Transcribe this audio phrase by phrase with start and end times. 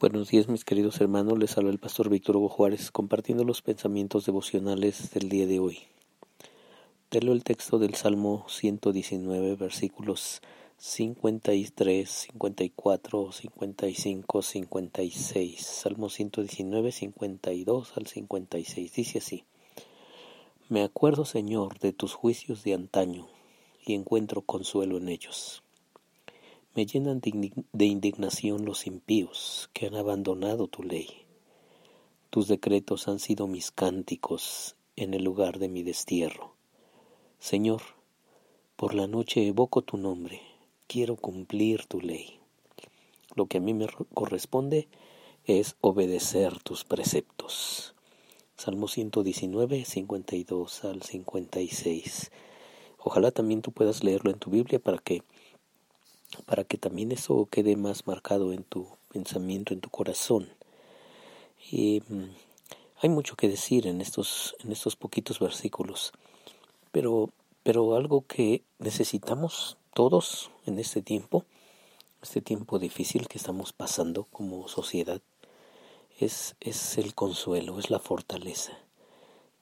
[0.00, 4.24] Buenos días mis queridos hermanos, les habla el pastor Víctor Hugo Juárez compartiendo los pensamientos
[4.24, 5.80] devocionales del día de hoy.
[7.10, 10.40] Telo el texto del Salmo 119 versículos
[10.78, 15.66] 53, 54, 55, 56.
[15.66, 18.92] Salmo 119, 52 al 56.
[18.94, 19.44] Dice así.
[20.70, 23.28] Me acuerdo, Señor, de tus juicios de antaño
[23.84, 25.62] y encuentro consuelo en ellos.
[26.72, 31.08] Me llenan de indignación los impíos que han abandonado tu ley.
[32.30, 36.54] Tus decretos han sido mis cánticos en el lugar de mi destierro.
[37.40, 37.82] Señor,
[38.76, 40.42] por la noche evoco tu nombre,
[40.86, 42.38] quiero cumplir tu ley.
[43.34, 44.86] Lo que a mí me corresponde
[45.46, 47.96] es obedecer tus preceptos.
[48.56, 52.30] Salmo 119, 52 al 56.
[52.98, 55.24] Ojalá también tú puedas leerlo en tu Biblia para que
[56.42, 60.48] para que también eso quede más marcado en tu pensamiento, en tu corazón.
[61.72, 62.24] Mm,
[63.02, 66.12] hay mucho que decir en estos, en estos poquitos versículos,
[66.90, 67.30] pero,
[67.62, 71.44] pero algo que necesitamos todos en este tiempo,
[72.22, 75.20] este tiempo difícil que estamos pasando como sociedad,
[76.18, 78.78] es, es el consuelo, es la fortaleza.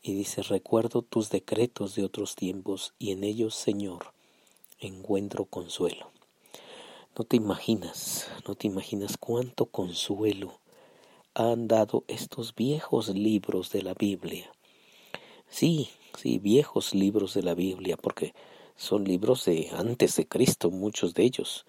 [0.02, 4.12] Y dice, recuerdo tus decretos de otros tiempos y en ellos, Señor,
[4.78, 6.10] encuentro consuelo.
[7.18, 10.60] No te imaginas, no te imaginas cuánto consuelo
[11.34, 14.48] han dado estos viejos libros de la Biblia.
[15.48, 18.34] Sí, sí, viejos libros de la Biblia, porque
[18.76, 21.66] son libros de antes de Cristo, muchos de ellos.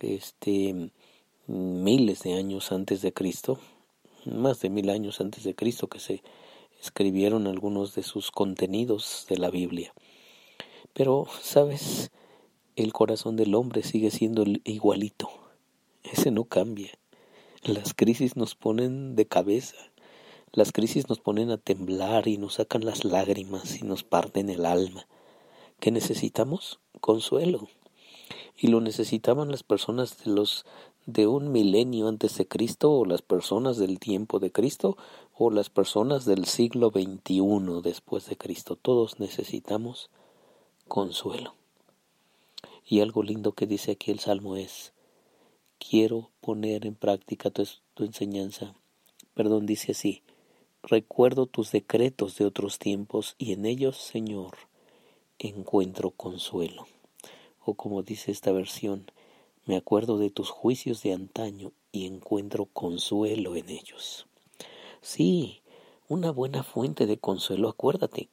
[0.00, 0.90] Este
[1.46, 3.60] miles de años antes de Cristo,
[4.24, 6.24] más de mil años antes de Cristo que se
[6.82, 9.94] escribieron algunos de sus contenidos de la Biblia.
[10.92, 12.10] Pero, ¿sabes?
[12.76, 15.30] El corazón del hombre sigue siendo igualito.
[16.02, 16.90] Ese no cambia.
[17.62, 19.76] Las crisis nos ponen de cabeza.
[20.52, 24.66] Las crisis nos ponen a temblar y nos sacan las lágrimas y nos parten el
[24.66, 25.06] alma.
[25.80, 26.78] ¿Qué necesitamos?
[27.00, 27.66] Consuelo.
[28.58, 30.66] Y lo necesitaban las personas de los
[31.06, 34.98] de un milenio antes de Cristo o las personas del tiempo de Cristo
[35.32, 38.76] o las personas del siglo XXI después de Cristo.
[38.76, 40.10] Todos necesitamos
[40.88, 41.54] consuelo.
[42.88, 44.92] Y algo lindo que dice aquí el Salmo es,
[45.78, 47.64] quiero poner en práctica tu,
[48.04, 48.74] enseñanza.
[49.34, 50.22] Perdón, dice así,
[50.84, 54.56] recuerdo tus decretos de otros tiempos y en ellos, Señor,
[55.40, 56.86] encuentro consuelo.
[57.64, 59.10] O como dice esta versión,
[59.64, 64.26] me acuerdo de tus juicios de antaño y encuentro consuelo en ellos.
[65.00, 65.60] Sí,
[66.08, 68.28] una buena fuente de consuelo, acuérdate.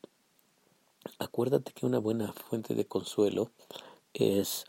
[1.18, 3.50] Acuérdate que una buena fuente de consuelo
[4.14, 4.66] es,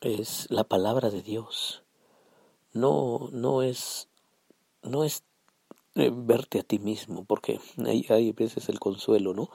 [0.00, 1.82] es la palabra de Dios.
[2.72, 4.08] No, no es,
[4.82, 5.24] no es
[5.96, 9.50] eh, verte a ti mismo, porque hay, hay veces el consuelo, ¿no?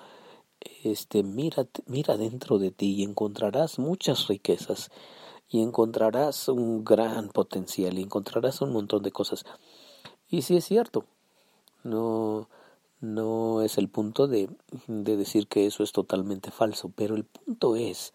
[0.83, 4.91] Este, mira, mira dentro de ti y encontrarás muchas riquezas
[5.49, 9.45] y encontrarás un gran potencial y encontrarás un montón de cosas.
[10.27, 11.05] Y sí es cierto,
[11.83, 12.49] no,
[12.99, 14.49] no es el punto de,
[14.87, 18.13] de decir que eso es totalmente falso, pero el punto es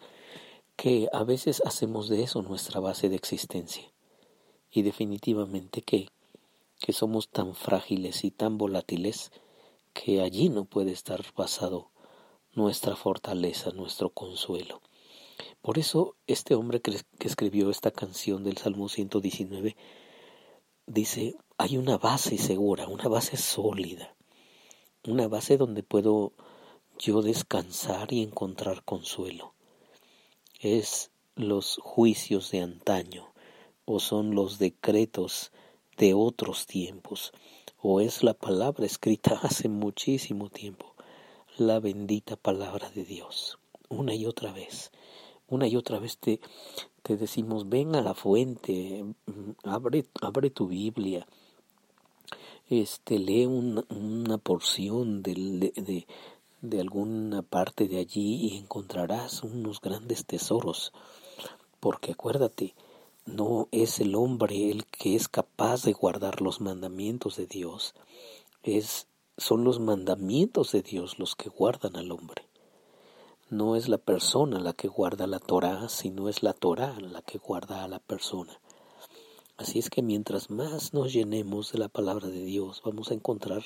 [0.81, 3.93] que a veces hacemos de eso nuestra base de existencia.
[4.71, 6.09] Y definitivamente que,
[6.79, 9.31] que somos tan frágiles y tan volátiles
[9.93, 11.91] que allí no puede estar basado
[12.55, 14.81] nuestra fortaleza, nuestro consuelo.
[15.61, 19.77] Por eso este hombre que, que escribió esta canción del Salmo 119
[20.87, 24.17] dice, hay una base segura, una base sólida,
[25.07, 26.33] una base donde puedo
[26.99, 29.53] yo descansar y encontrar consuelo
[30.61, 33.33] es los juicios de antaño,
[33.87, 35.53] o son los decretos
[35.97, 37.33] de otros tiempos,
[37.81, 40.95] o es la palabra escrita hace muchísimo tiempo,
[41.57, 44.93] la bendita palabra de Dios, una y otra vez.
[45.49, 46.41] Una y otra vez te,
[47.03, 49.05] te decimos, ven a la fuente,
[49.65, 51.27] abre, abre tu Biblia,
[52.69, 56.07] este, lee una, una porción de,
[56.63, 60.93] de alguna parte de allí y encontrarás unos grandes tesoros,
[61.81, 62.75] porque acuérdate,
[63.27, 67.95] no es el hombre el que es capaz de guardar los mandamientos de Dios,
[68.63, 69.07] es
[69.41, 72.47] son los mandamientos de Dios los que guardan al hombre.
[73.49, 77.39] No es la persona la que guarda la Torá, sino es la Torá la que
[77.39, 78.61] guarda a la persona.
[79.57, 83.63] Así es que mientras más nos llenemos de la palabra de Dios, vamos a encontrar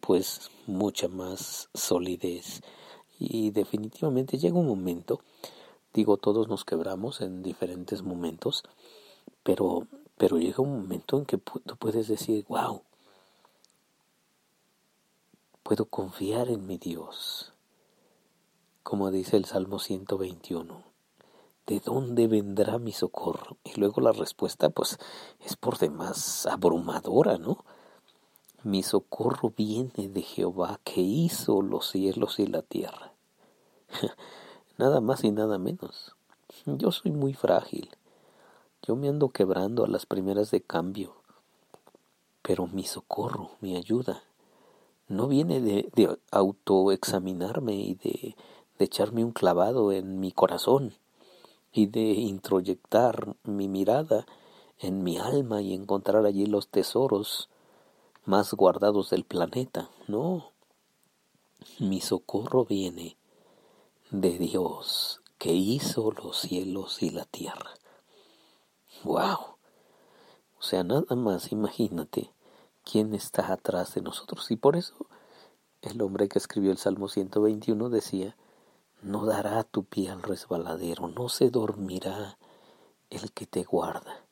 [0.00, 2.62] pues mucha más solidez
[3.18, 5.20] y definitivamente llega un momento
[5.92, 8.62] digo todos nos quebramos en diferentes momentos
[9.42, 9.86] pero
[10.18, 12.82] Pero llega un momento en que tú puedes decir, wow,
[15.62, 17.52] puedo confiar en mi Dios.
[18.82, 20.82] Como dice el Salmo 121,
[21.66, 23.58] ¿de dónde vendrá mi socorro?
[23.62, 24.98] Y luego la respuesta pues
[25.38, 27.64] es por demás abrumadora, ¿no?
[28.64, 33.12] Mi socorro viene de Jehová que hizo los cielos y la tierra.
[34.78, 36.16] nada más y nada menos.
[36.66, 37.88] Yo soy muy frágil.
[38.82, 41.14] Yo me ando quebrando a las primeras de cambio.
[42.42, 44.24] Pero mi socorro, mi ayuda,
[45.06, 48.34] no viene de, autoexaminarme y de,
[48.76, 50.94] de echarme un clavado en mi corazón
[51.72, 54.26] y de introyectar mi mirada
[54.80, 57.48] en mi alma y encontrar allí los tesoros
[58.28, 59.88] más guardados del planeta.
[60.06, 60.52] No,
[61.78, 63.16] mi socorro viene
[64.10, 67.70] de Dios que hizo los cielos y la tierra.
[69.02, 69.56] ¡Wow!
[70.58, 72.30] O sea, nada más imagínate
[72.84, 74.50] quién está atrás de nosotros.
[74.50, 75.06] Y por eso
[75.80, 78.36] el hombre que escribió el Salmo 121 decía,
[79.00, 82.36] no dará tu pie al resbaladero, no se dormirá
[83.08, 84.26] el que te guarda,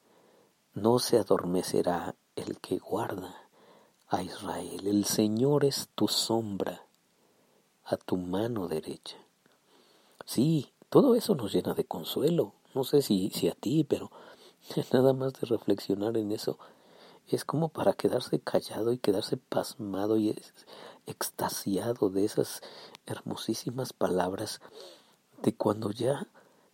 [0.74, 3.45] no se adormecerá el que guarda
[4.08, 4.86] a Israel.
[4.86, 6.82] El Señor es tu sombra
[7.84, 9.16] a tu mano derecha.
[10.24, 12.54] Sí, todo eso nos llena de consuelo.
[12.74, 14.10] No sé si, si a ti, pero
[14.92, 16.58] nada más de reflexionar en eso
[17.28, 20.34] es como para quedarse callado y quedarse pasmado y
[21.06, 22.60] extasiado de esas
[23.04, 24.60] hermosísimas palabras
[25.42, 26.28] de cuando ya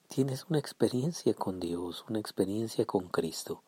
[0.08, 3.62] tienes una experiencia con Dios, una experiencia con Cristo.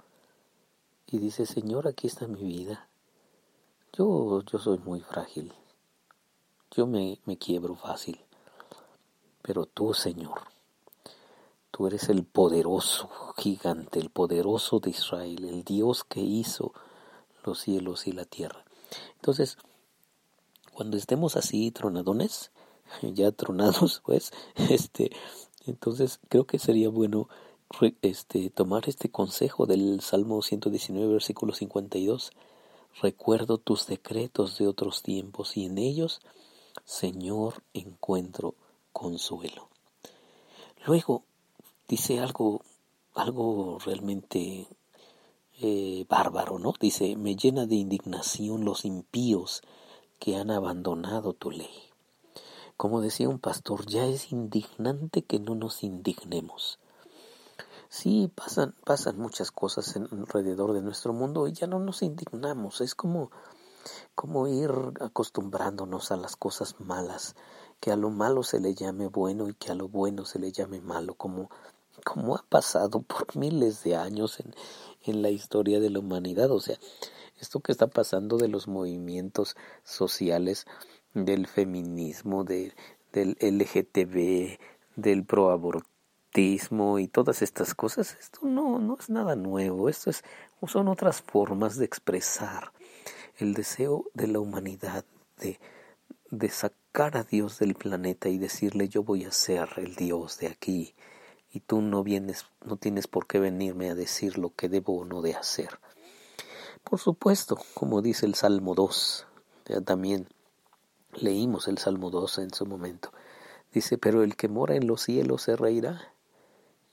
[1.06, 2.88] Y dices, Señor, aquí está mi vida.
[3.96, 5.52] Yo, yo soy muy frágil.
[6.73, 8.19] Yo me, me quiebro fácil.
[9.41, 10.41] Pero tú, Señor,
[11.70, 16.73] tú eres el poderoso gigante, el poderoso de Israel, el Dios que hizo
[17.44, 18.64] los cielos y la tierra.
[19.14, 19.58] Entonces,
[20.73, 22.50] cuando estemos así tronadones,
[23.02, 25.12] ya tronados, pues, este,
[25.67, 27.29] entonces creo que sería bueno
[28.02, 32.32] este, tomar este consejo del Salmo 119, versículo 52
[33.02, 36.20] Recuerdo tus decretos de otros tiempos y en ellos,
[36.85, 38.55] Señor, encuentro
[38.93, 39.69] consuelo.
[40.87, 41.25] Luego
[41.88, 42.62] dice algo,
[43.14, 44.69] algo realmente
[45.61, 46.73] eh, bárbaro, ¿no?
[46.79, 49.62] Dice, me llena de indignación los impíos
[50.19, 51.90] que han abandonado tu ley.
[52.76, 56.79] Como decía un pastor, ya es indignante que no nos indignemos.
[57.96, 62.81] Sí, pasan, pasan muchas cosas alrededor de nuestro mundo y ya no nos indignamos.
[62.81, 63.31] Es como,
[64.17, 67.37] como ir acostumbrándonos a las cosas malas,
[67.79, 70.50] que a lo malo se le llame bueno y que a lo bueno se le
[70.50, 71.50] llame malo, como,
[72.05, 74.56] como ha pasado por miles de años en,
[75.05, 76.50] en la historia de la humanidad.
[76.50, 76.76] O sea,
[77.38, 79.55] esto que está pasando de los movimientos
[79.85, 80.67] sociales,
[81.14, 82.75] del feminismo, de,
[83.12, 84.58] del LGTB,
[84.97, 85.25] del
[86.36, 90.25] y todas estas cosas, esto no, no es nada nuevo, esto es,
[90.66, 92.72] son otras formas de expresar
[93.36, 95.04] el deseo de la humanidad
[95.38, 95.60] de,
[96.31, 100.48] de sacar a Dios del planeta y decirle yo voy a ser el Dios de
[100.48, 100.96] aquí
[101.52, 105.04] y tú no vienes, no tienes por qué venirme a decir lo que debo o
[105.04, 105.78] no de hacer.
[106.82, 109.26] Por supuesto, como dice el Salmo 2,
[109.66, 110.26] ya también
[111.12, 113.12] leímos el Salmo 2 en su momento,
[113.73, 116.13] dice, pero el que mora en los cielos se reirá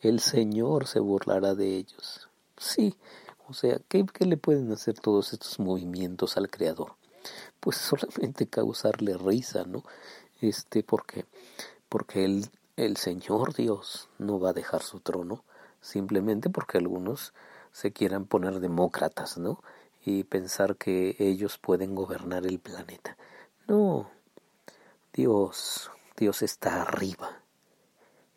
[0.02, 2.30] el Señor se burlará de ellos.
[2.58, 2.96] Sí,
[3.48, 6.96] o sea, ¿qué, le pueden hacer todos estos movimientos al Creador?
[7.60, 9.84] Pues solamente causarle risa, ¿no?
[10.40, 11.26] Este, porque,
[11.88, 15.44] porque el, el Señor Dios no va a dejar su trono,
[15.82, 17.34] simplemente porque algunos
[17.72, 19.62] se quieran poner demócratas, ¿no?
[20.04, 23.18] Y pensar que ellos pueden gobernar el planeta.
[23.68, 24.10] No,
[25.14, 27.41] Dios, Dios está arriba.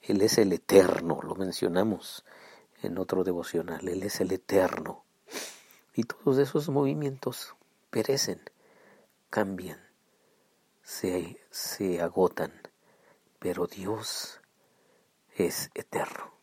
[0.06, 2.26] Él es el eterno, lo mencionamos
[2.82, 5.02] en otro devocional, Él es el eterno.
[5.94, 7.54] Y todos esos movimientos
[7.88, 8.42] perecen,
[9.30, 9.80] cambian,
[10.82, 12.52] se, se agotan,
[13.38, 14.42] pero Dios
[15.36, 16.34] es eterno.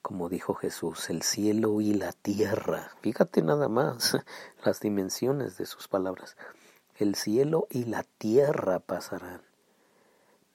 [0.00, 4.16] Como dijo Jesús, el cielo y la tierra, fíjate nada más
[4.64, 6.38] las dimensiones de sus palabras,
[6.94, 9.42] el cielo y la tierra pasarán,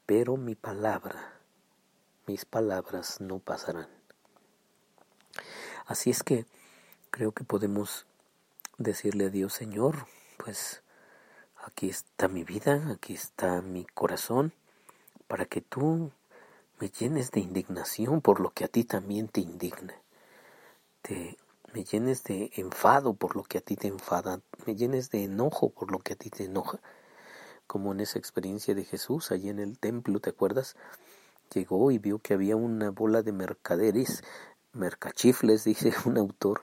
[0.08, 1.41] pero mi palabra
[2.28, 3.88] mis palabras no pasarán.
[5.86, 6.46] Así es que
[7.10, 8.06] creo que podemos
[8.78, 10.82] decirle a Dios, Señor, pues
[11.64, 14.54] aquí está mi vida, aquí está mi corazón,
[15.28, 16.12] para que tú
[16.80, 19.94] me llenes de indignación por lo que a ti también te indigna.
[21.02, 21.38] Te,
[21.74, 25.70] me llenes de enfado por lo que a ti te enfada, me llenes de enojo
[25.70, 26.80] por lo que a ti te enoja.
[27.68, 30.76] Como en esa experiencia de Jesús allí en el templo, ¿te acuerdas?
[31.54, 34.24] Llegó y vio que había una bola de mercaderes,
[34.74, 36.62] mercachifles, dice un autor,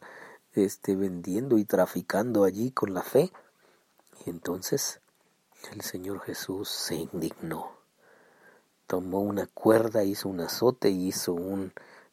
[0.54, 3.30] este, vendiendo y traficando allí con la fe.
[4.24, 5.00] Y entonces
[5.72, 7.72] el Señor Jesús se indignó.
[8.86, 11.72] Tomó una cuerda, hizo un azote y hizo un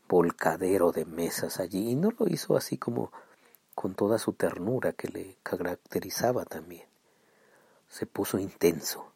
[0.10, 1.92] volcadero de mesas allí.
[1.92, 3.12] Y no lo hizo así como
[3.74, 6.86] con toda su ternura que le caracterizaba también.
[7.88, 9.12] Se puso intenso.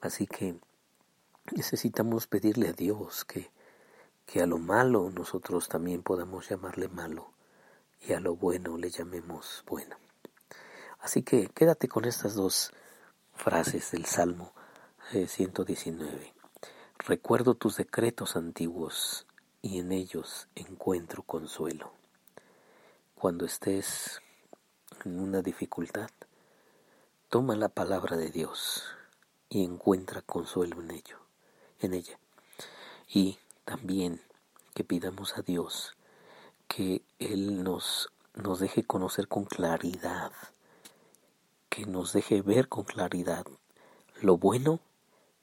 [0.00, 0.56] Así que
[1.50, 3.50] necesitamos pedirle a Dios que,
[4.26, 7.32] que a lo malo nosotros también podamos llamarle malo
[8.00, 9.96] y a lo bueno le llamemos bueno.
[11.00, 12.72] Así que quédate con estas dos
[13.34, 14.52] frases del Salmo
[15.10, 16.26] 119.
[16.26, 16.34] Eh,
[17.04, 19.26] Recuerdo tus decretos antiguos
[19.60, 21.92] y en ellos encuentro consuelo.
[23.16, 24.20] Cuando estés
[25.04, 26.10] en una dificultad,
[27.28, 28.84] toma la palabra de Dios
[29.48, 31.18] y encuentra consuelo en ello,
[31.84, 32.18] en ella.
[33.08, 34.20] Y también
[34.74, 35.96] que pidamos a Dios
[36.68, 40.32] que Él nos, nos deje conocer con claridad,
[41.68, 43.46] que nos deje ver con claridad
[44.20, 44.80] lo bueno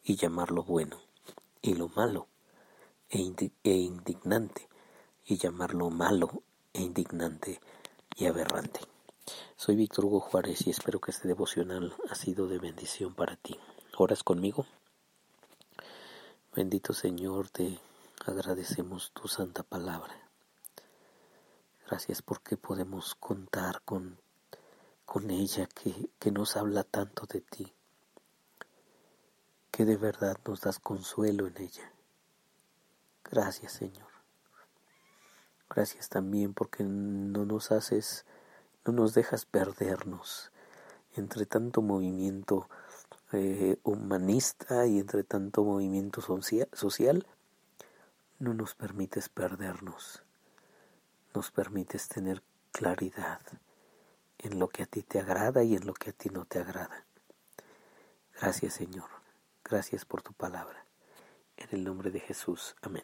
[0.04, 1.00] y llamarlo bueno,
[1.62, 2.28] y lo malo
[3.10, 4.68] e, e, indignante
[5.26, 6.44] y llamarlo malo
[6.74, 7.60] e indignante
[8.16, 8.80] y aberrante.
[9.56, 13.60] Soy Víctor Hugo Juárez y espero que este devocional ha sido de bendición para ti.
[13.98, 14.66] ¿Oras conmigo?
[16.56, 17.80] Bendito Señor, te
[18.26, 20.16] agradecemos tu santa palabra.
[21.88, 24.18] Gracias porque podemos contar con,
[25.06, 27.72] con ella que, que nos habla tanto de ti,
[29.70, 31.94] que de verdad nos das consuelo en ella.
[33.26, 34.10] Gracias Señor.
[35.70, 38.26] Gracias también porque no nos haces,
[38.86, 40.52] no nos dejas perdernos
[41.16, 42.68] entre tanto movimiento
[43.32, 47.28] eh, humanista y entre tanto movimiento social,
[48.40, 50.24] no nos permites perdernos,
[51.36, 53.40] nos permites tener claridad
[54.40, 56.58] en lo que a ti te agrada y en lo que a ti no te
[56.58, 57.06] agrada.
[58.42, 59.10] Gracias Señor,
[59.64, 60.86] gracias por tu palabra.
[61.56, 63.04] En el nombre de Jesús, amén.